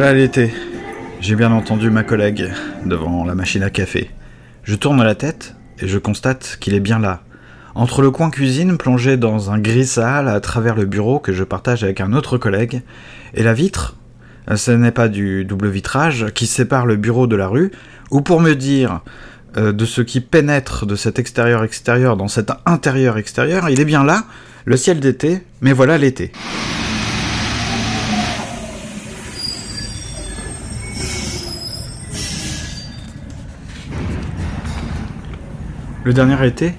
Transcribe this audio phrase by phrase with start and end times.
[0.00, 0.52] Voilà l'été.
[1.20, 2.52] J'ai bien entendu ma collègue
[2.86, 4.12] devant la machine à café.
[4.62, 7.22] Je tourne la tête et je constate qu'il est bien là.
[7.74, 11.42] Entre le coin cuisine plongé dans un gris sale à travers le bureau que je
[11.42, 12.82] partage avec un autre collègue
[13.34, 13.96] et la vitre,
[14.54, 17.72] ce n'est pas du double vitrage qui sépare le bureau de la rue,
[18.12, 19.00] ou pour me dire
[19.56, 23.84] euh, de ce qui pénètre de cet extérieur extérieur dans cet intérieur extérieur, il est
[23.84, 24.26] bien là,
[24.64, 26.30] le ciel d'été, mais voilà l'été.
[36.08, 36.72] Le dernier été,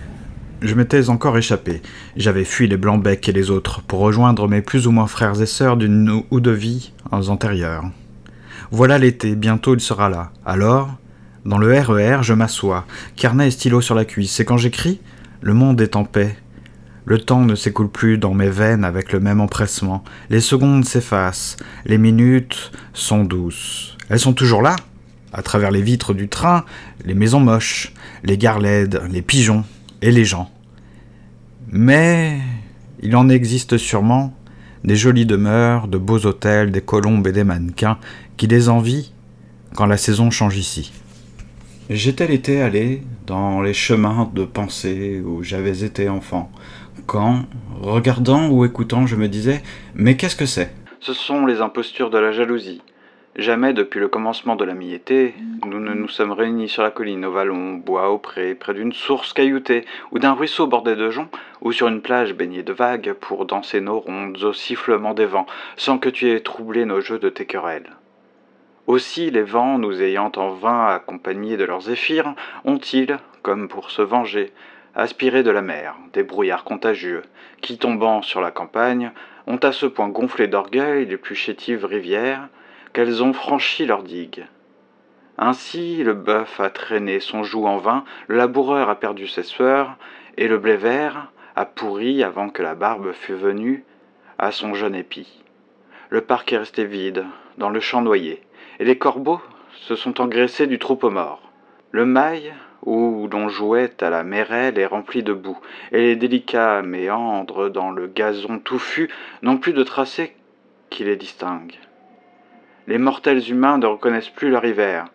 [0.59, 1.83] je m'étais encore échappé.
[2.17, 5.45] J'avais fui les Blancs-Becs et les autres pour rejoindre mes plus ou moins frères et
[5.45, 7.83] sœurs d'une ou de vie antérieures.
[8.71, 10.31] Voilà l'été, bientôt il sera là.
[10.47, 10.95] Alors,
[11.45, 14.99] dans le RER, e je m'assois, carnet et stylo sur la cuisse, et quand j'écris,
[15.41, 16.35] le monde est en paix.
[17.05, 20.03] Le temps ne s'écoule plus dans mes veines avec le même empressement.
[20.31, 23.95] Les secondes s'effacent, les minutes sont douces.
[24.09, 24.75] Elles sont toujours là,
[25.33, 26.65] à travers les vitres du train,
[27.05, 29.63] les maisons moches, les gares laides, les pigeons
[30.01, 30.49] et les gens.
[31.71, 32.39] Mais
[33.01, 34.33] il en existe sûrement
[34.83, 37.99] des jolies demeures, de beaux hôtels, des colombes et des mannequins
[38.37, 39.11] qui les envient
[39.75, 40.91] quand la saison change ici.
[41.89, 46.51] J'étais l'été allé dans les chemins de pensée où j'avais été enfant,
[47.07, 47.45] quand,
[47.81, 49.63] regardant ou écoutant, je me disais
[49.95, 50.71] Mais qu'est-ce que c'est?
[50.99, 52.81] Ce sont les impostures de la jalousie,
[53.39, 55.33] Jamais depuis le commencement de la mi-été,
[55.65, 58.73] nous ne nous sommes réunis sur la colline, au vallon, au bois, au pré, près
[58.73, 61.31] d'une source cailloutée, ou d'un ruisseau bordé de joncs,
[61.61, 65.45] ou sur une plage baignée de vagues, pour danser nos rondes au sifflement des vents,
[65.77, 67.95] sans que tu aies troublé nos jeux de tes querelles.
[68.87, 72.33] Aussi les vents, nous ayant en vain accompagnés de leurs zéphyrs,
[72.65, 74.51] ont-ils, comme pour se venger,
[74.95, 77.21] aspiré de la mer des brouillards contagieux,
[77.61, 79.13] qui, tombant sur la campagne,
[79.47, 82.49] ont à ce point gonflé d'orgueil les plus chétives rivières,
[82.99, 84.45] qu'elles ont franchi leur digue.
[85.37, 89.95] Ainsi le bœuf a traîné son joug en vain, le laboureur a perdu ses sueurs,
[90.35, 93.85] et le blé vert a pourri avant que la barbe fût venue
[94.37, 95.41] à son jeune épi.
[96.09, 97.25] Le parc est resté vide,
[97.57, 98.41] dans le champ noyé,
[98.79, 99.39] et les corbeaux
[99.71, 101.53] se sont engraissés du troupeau mort.
[101.91, 102.53] Le mail,
[102.85, 105.61] où l'on jouait à la mérelle, est rempli de boue,
[105.93, 109.09] et les délicats méandres dans le gazon touffu
[109.41, 110.35] n'ont plus de tracés
[110.89, 111.79] qui les distinguent
[112.89, 115.05] les mortels humains ne reconnaissent plus leur hiver.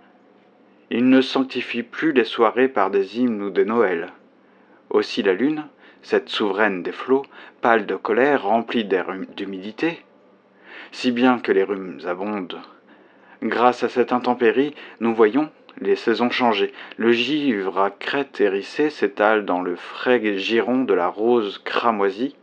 [0.91, 4.13] Ils ne sanctifient plus les soirées par des hymnes ou des Noëls.
[4.91, 5.65] Aussi la lune,
[6.01, 7.25] cette souveraine des flots,
[7.63, 8.87] pâle de colère, remplie
[9.37, 10.05] d'humidité,
[10.93, 12.61] si bien que les rhumes abondent.
[13.43, 16.73] Grâce à cette intempérie, nous voyons les saisons changer.
[16.97, 22.37] Le givre à crête hérissée s'étale dans le frais giron de la rose cramoisie,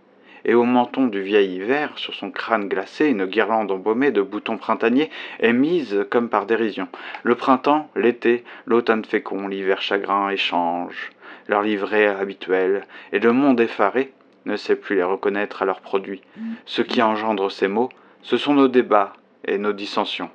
[0.46, 4.58] et au menton du vieil hiver, sur son crâne glacé, une guirlande embaumée de boutons
[4.58, 5.10] printaniers
[5.40, 6.88] est mise comme par dérision.
[7.24, 11.12] Le printemps, l'été, l'automne fécond, l'hiver chagrin échangent
[11.48, 14.14] leur livret habituel, et le monde effaré
[14.46, 16.22] ne sait plus les reconnaître à leurs produits.
[16.66, 17.90] Ce qui engendre ces mots,
[18.22, 19.14] ce sont nos débats
[19.46, 20.30] et nos dissensions.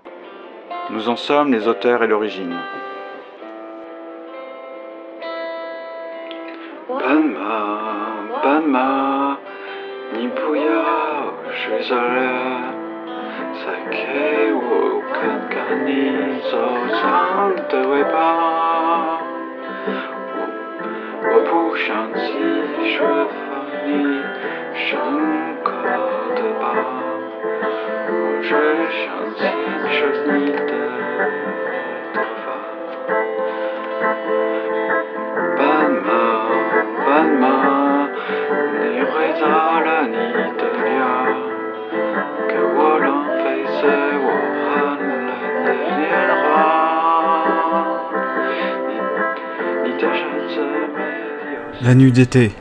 [0.90, 2.56] Nous en sommes les auteurs et l'origine.
[10.12, 10.62] 你不要
[11.52, 12.74] 睡着了，
[13.54, 13.96] 再给
[14.52, 14.60] 我
[15.12, 15.16] 看
[15.48, 15.90] 看你
[16.50, 16.52] 走
[16.94, 18.14] 长的尾巴。
[20.32, 20.38] 我
[21.28, 22.18] 我不想继
[22.88, 23.38] 续放
[23.84, 23.90] 你
[24.74, 24.86] 深
[25.62, 25.68] 刻
[26.34, 26.64] 的疤，
[28.08, 28.12] 我
[28.42, 28.48] 只
[28.92, 29.04] 想
[29.36, 29.42] 亲
[30.26, 30.70] 吻你的。
[51.82, 52.52] La nuit d'été.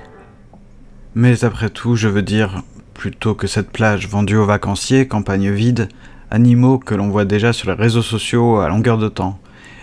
[1.15, 5.89] Mais après tout, je veux dire, plutôt que cette plage vendue aux vacanciers, campagne vide,
[6.31, 9.39] animaux que l'on voit déjà sur les réseaux sociaux à longueur de temps.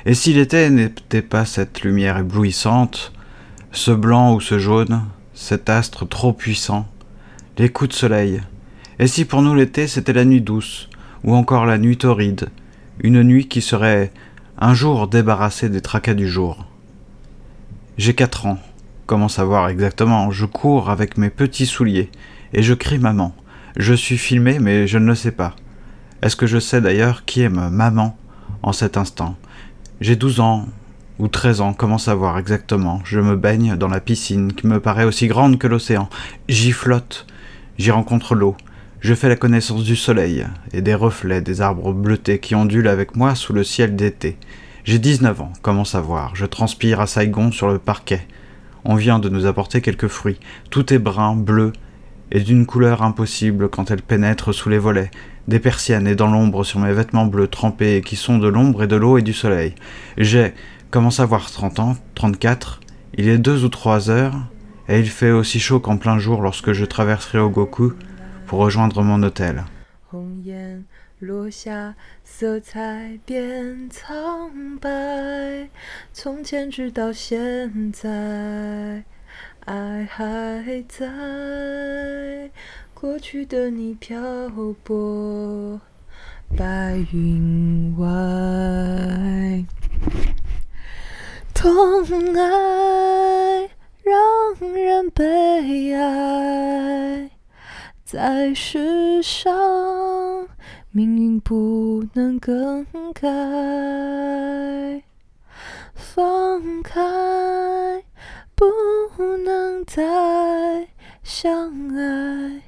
[0.06, 3.12] Et si l'été n'était pas cette lumière éblouissante,
[3.70, 5.02] ce blanc ou ce jaune,
[5.34, 6.86] cet astre trop puissant,
[7.58, 8.42] les coups de soleil.
[8.98, 10.88] Et si pour nous l'été c'était la nuit douce,
[11.24, 12.48] ou encore la nuit torride,
[13.00, 14.12] une nuit qui serait
[14.58, 16.66] un jour débarrassée des tracas du jour.
[17.98, 18.58] J'ai quatre ans,
[19.04, 22.10] comment savoir exactement, je cours avec mes petits souliers,
[22.54, 23.34] et je crie maman.
[23.76, 25.54] Je suis filmé, mais je ne le sais pas.
[26.22, 28.16] Est-ce que je sais d'ailleurs qui est ma maman
[28.62, 29.36] en cet instant?
[30.00, 30.68] J'ai douze ans,
[31.18, 33.02] ou 13 ans, comment savoir exactement?
[33.04, 36.08] Je me baigne dans la piscine qui me paraît aussi grande que l'océan.
[36.48, 37.26] J'y flotte,
[37.76, 38.56] j'y rencontre l'eau.
[39.00, 43.16] je fais la connaissance du soleil et des reflets des arbres bleutés qui ondulent avec
[43.16, 44.38] moi sous le ciel d'été.
[44.84, 46.34] J'ai 19 ans, comment savoir?
[46.34, 48.26] Je transpire à Saigon sur le parquet.
[48.84, 50.40] On vient de nous apporter quelques fruits.
[50.70, 51.72] Tout est brun, bleu,
[52.32, 55.12] et d'une couleur impossible quand elle pénètre sous les volets,
[55.46, 58.88] des persiennes et dans l'ombre sur mes vêtements bleus trempés qui sont de l'ombre et
[58.88, 59.76] de l'eau et du soleil.
[60.18, 60.52] J'ai,
[60.90, 62.80] comment savoir, 30 ans, 34,
[63.18, 64.34] il est deux ou trois heures,
[64.88, 67.92] et il fait aussi chaud qu'en plein jour lorsque je traverserai Goku
[68.48, 69.62] pour rejoindre mon hôtel.
[71.22, 75.68] 落下，色彩变苍白。
[76.12, 79.04] 从前直到现在，
[79.60, 82.50] 爱还在。
[82.92, 84.20] 过去的你漂
[84.82, 85.80] 泊
[86.56, 89.64] 白云外，
[91.54, 92.04] 痛
[92.36, 93.70] 爱
[94.02, 97.30] 让人悲哀。
[98.04, 99.52] 在世上，
[100.94, 102.84] 命运不能更
[103.14, 103.22] 改。
[105.94, 108.04] 放开，
[108.54, 108.66] 不
[109.38, 110.88] 能再
[111.22, 112.62] 相爱。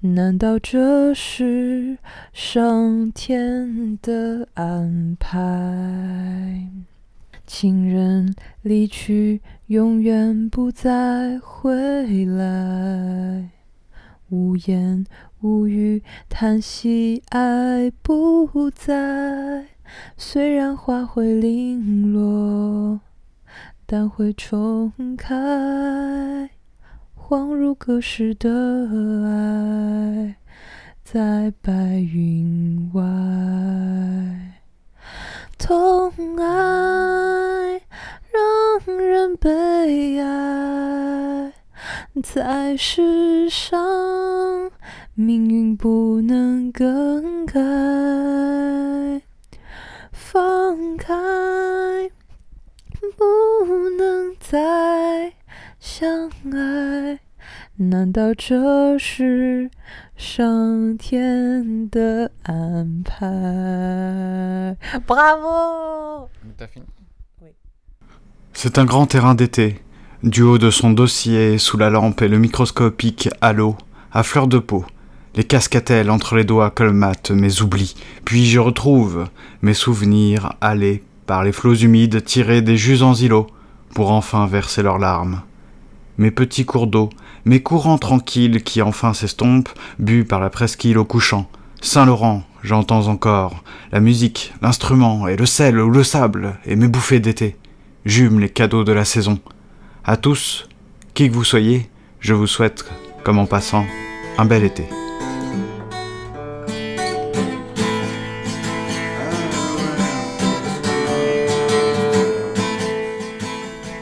[0.00, 1.96] 难道这是
[2.34, 6.68] 上天的安排？
[7.46, 13.48] 情人离去，永远不再回来。
[14.28, 15.04] 无言
[15.42, 19.66] 无语，叹息爱不在。
[20.16, 23.00] 虽然花会零落，
[23.86, 26.50] 但会重开。
[27.16, 28.50] 恍如隔世的
[29.24, 30.36] 爱，
[31.02, 33.02] 在白云外。
[35.58, 37.80] 痛爱
[38.30, 41.49] 让人悲哀。
[42.22, 44.70] 在世上，
[45.14, 47.58] 命运不能更改。
[50.12, 51.14] 放开，
[53.16, 55.32] 不能再
[55.78, 57.18] 相爱。
[57.76, 59.70] 难道这是
[60.16, 64.76] 上天的安排
[65.06, 66.28] ？Bravo!
[68.52, 69.80] C'est un grand terrain d'été.
[70.22, 73.76] Du haut de son dossier, sous la lampe et le microscopique halo,
[74.12, 74.84] à fleur de peau,
[75.34, 77.94] les cascatelles entre les doigts colmatent mes oublis,
[78.26, 79.28] puis je retrouve
[79.62, 83.46] mes souvenirs allés par les flots humides tirés des jusants îlots,
[83.94, 85.40] pour enfin verser leurs larmes.
[86.18, 87.08] Mes petits cours d'eau,
[87.46, 91.48] mes courants tranquilles qui enfin s'estompent, bu par la presqu'île au couchant.
[91.80, 97.20] Saint-Laurent, j'entends encore la musique, l'instrument et le sel ou le sable et mes bouffées
[97.20, 97.56] d'été.
[98.04, 99.38] J'hume les cadeaux de la saison.
[100.02, 100.66] À tous,
[101.12, 102.86] qui que vous soyez, je vous souhaite,
[103.22, 103.84] comme en passant,
[104.38, 104.84] un bel été.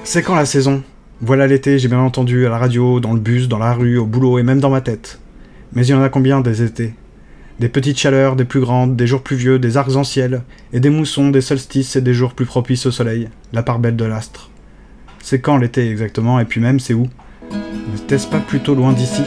[0.04, 0.84] C'est quand la saison?
[1.20, 4.06] Voilà l'été, j'ai bien entendu, à la radio, dans le bus, dans la rue, au
[4.06, 5.18] boulot et même dans ma tête.
[5.72, 6.94] Mais il y en a combien des étés?
[7.58, 10.42] Des petites chaleurs, des plus grandes, des jours pluvieux, des arcs-en-ciel,
[10.72, 13.96] et des moussons, des solstices et des jours plus propices au soleil, la part belle
[13.96, 14.48] de l'astre.
[15.30, 17.06] C'est quand l'été exactement, et puis même c'est où?
[17.92, 19.24] N'était-ce pas plutôt loin d'ici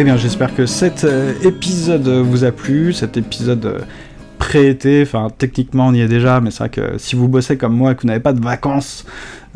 [0.00, 3.80] Eh bien, j'espère que cet euh, épisode vous a plu, cet épisode euh,
[4.38, 7.76] pré-été, enfin techniquement on y est déjà, mais c'est vrai que si vous bossez comme
[7.76, 9.04] moi et que vous n'avez pas de vacances,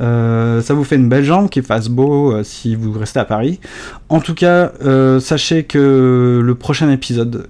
[0.01, 3.59] euh, ça vous fait une belle jambe, qu'il fasse beau si vous restez à Paris.
[4.11, 4.73] En tout cas,
[5.19, 7.49] sachez que le prochain épisode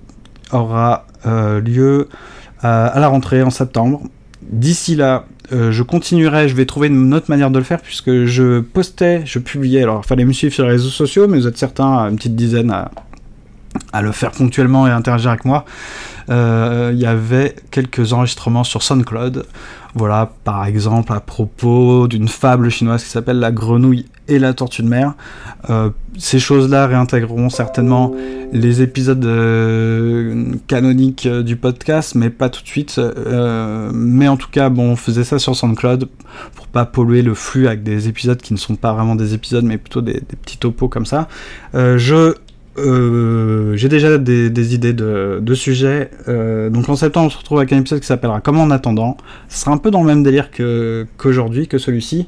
[0.52, 2.08] aura lieu
[2.60, 4.02] à la rentrée en septembre.
[4.40, 8.24] D'ici là, euh, je continuerai, je vais trouver une autre manière de le faire puisque
[8.24, 11.58] je postais, je publiais, alors fallait me suivre sur les réseaux sociaux, mais vous êtes
[11.58, 12.90] certains, une petite dizaine à,
[13.93, 15.64] à le faire ponctuellement et interagir avec moi.
[16.31, 19.47] Euh, il y avait quelques enregistrements sur SoundCloud.
[19.97, 24.83] Voilà, par exemple, à propos d'une fable chinoise qui s'appelle La grenouille et la tortue
[24.83, 25.14] de mer.
[25.71, 28.12] Euh, ces choses-là réintégreront certainement
[28.52, 33.00] les épisodes euh, canoniques du podcast, mais pas tout de suite.
[33.93, 36.09] mais en tout cas, bon, on faisait ça sur SoundCloud
[36.57, 39.64] pour pas polluer le flux avec des épisodes qui ne sont pas vraiment des épisodes,
[39.64, 41.28] mais plutôt des, des petits topos comme ça.
[41.73, 42.35] je
[42.76, 46.11] euh, j'ai déjà des, idées de, sujets.
[46.28, 49.16] Euh, donc en septembre, on se retrouve avec un épisode qui s'appellera Comment en attendant.
[49.49, 50.50] Ce sera un peu dans le même délire
[51.16, 52.26] qu'aujourd'hui, que, celui-ci.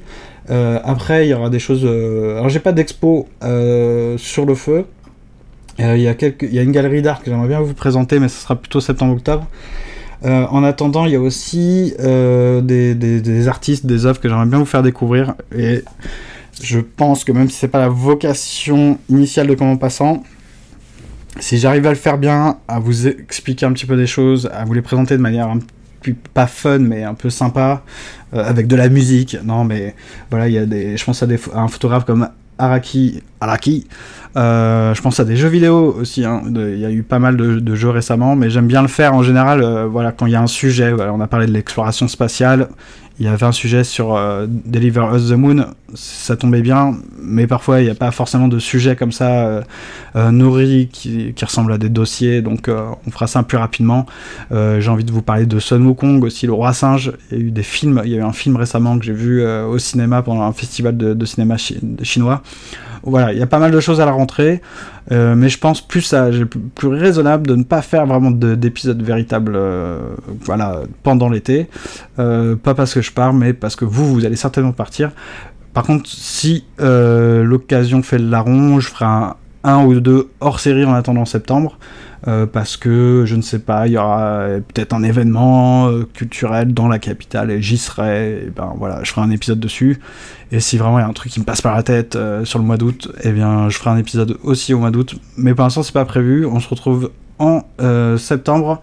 [0.51, 1.85] Euh, après, il y aura des choses.
[1.85, 4.85] alors, j'ai pas d'expo sur le feu.
[5.79, 8.81] Il y, a une galerie d'art que j'aimerais bien vous présenter, mais ce sera plutôt
[8.81, 9.47] septembre-octobre.
[10.23, 14.65] en attendant, il y a aussi des, des, artistes, des œuvres que j'aimerais bien vous
[14.65, 15.35] faire découvrir.
[15.57, 15.83] Et
[16.63, 20.23] je pense que même si c'est pas la vocation initiale de Comment Passant,
[21.39, 24.65] si j'arrive à le faire bien, à vous expliquer un petit peu des choses, à
[24.65, 25.67] vous les présenter de manière un peu
[26.35, 27.83] pas fun mais un peu sympa,
[28.33, 29.95] euh, avec de la musique, non mais
[30.31, 32.29] voilà, il y a des, je pense à, un photographe comme
[32.59, 33.87] Araki, Araki.
[34.37, 36.25] Euh, je pense à des jeux vidéo aussi.
[36.25, 36.43] Hein.
[36.47, 39.23] Il y a eu pas mal de, jeux récemment, mais j'aime bien le faire en
[39.23, 39.63] général.
[39.63, 42.69] Euh, voilà, quand il y a un sujet, on a parlé de l'exploration spatiale.
[43.19, 47.47] Il y avait un sujet sur euh, Deliver Us the Moon, ça tombait bien, mais
[47.47, 49.63] parfois il n'y a pas forcément de sujet comme ça euh,
[50.17, 54.05] euh, nourri qui, qui, ressemble à des dossiers, donc on fera ça plus rapidement.
[54.51, 57.13] j'ai envie de vous parler de Sun Wukong aussi, le roi singe.
[57.31, 59.15] Il y a eu des films, il y a eu un film récemment que j'ai
[59.15, 61.57] vu au cinéma pendant un festival de, cinéma
[62.03, 62.43] chinois
[63.07, 64.61] voilà, il y a pas mal de choses à la rentrée,
[65.13, 66.29] euh, mais je pense plus à,
[66.75, 70.01] plus raisonnable de ne pas faire vraiment d'épisodes véritables, euh,
[70.43, 71.69] voilà, pendant l'été.
[72.19, 75.13] Euh, pas parce que je pars, mais parce que vous, vous allez certainement partir.
[75.73, 80.85] Par contre, si l'occasion fait le larron, je ferai un, un ou deux hors série
[80.85, 81.79] en attendant septembre.
[82.29, 86.75] Euh, parce que je ne sais pas, il y aura peut-être un événement euh, culturel
[86.75, 90.01] dans la capitale et j'y serai, et ben voilà, je ferai un épisode dessus.
[90.51, 92.45] Et si vraiment il y a un truc qui me passe par la tête euh,
[92.45, 95.15] sur le mois d'août, eh bien je ferai un épisode aussi au mois d'août.
[95.37, 97.63] Mais pour l'instant c'est pas prévu, on se retrouve en
[98.19, 98.81] septembre.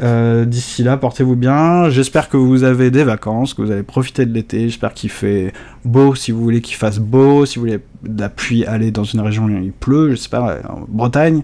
[0.00, 1.88] Euh, d'ici là, portez-vous bien.
[1.88, 4.68] J'espère que vous avez des vacances, que vous avez profité de l'été.
[4.68, 5.52] J'espère qu'il fait
[5.84, 7.46] beau si vous voulez qu'il fasse beau.
[7.46, 10.28] Si vous voulez de la pluie, aller dans une région où il pleut, je sais
[10.28, 11.42] pas, en Bretagne.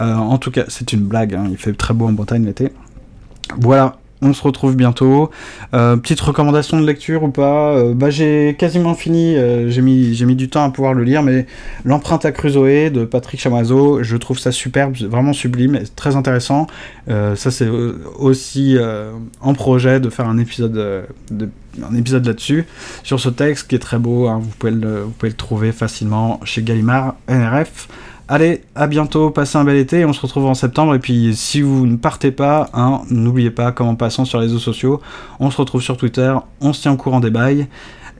[0.00, 1.34] Euh, en tout cas, c'est une blague.
[1.34, 1.46] Hein.
[1.50, 2.70] Il fait très beau en Bretagne l'été.
[3.58, 5.30] Voilà, on se retrouve bientôt.
[5.74, 9.36] Euh, petite recommandation de lecture ou pas euh, Bah j'ai quasiment fini.
[9.36, 11.46] Euh, j'ai mis du temps à pouvoir le lire, mais
[11.84, 16.66] l'empreinte à Crusoe de Patrick Chamoiseau, je trouve ça superbe, vraiment sublime, très intéressant.
[17.08, 18.76] ça c'est aussi
[19.40, 20.72] en projet de faire un épisode
[21.30, 21.48] de,
[21.82, 22.66] un épisode là-dessus
[23.02, 24.28] sur ce texte qui est très beau.
[24.28, 24.40] Hein.
[24.42, 27.88] vous pouvez le vous pouvez le trouver facilement chez Gallimard NRF.
[28.32, 30.94] Allez, à bientôt, passez un bel été, on se retrouve en septembre.
[30.94, 34.46] Et puis, si vous ne partez pas, hein, n'oubliez pas, comme en passant sur les
[34.46, 35.00] réseaux sociaux,
[35.40, 37.66] on se retrouve sur Twitter, on se tient au courant des bails.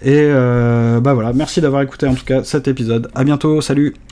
[0.03, 3.09] Et euh, bah voilà, merci d'avoir écouté en tout cas cet épisode.
[3.15, 3.95] À bientôt, salut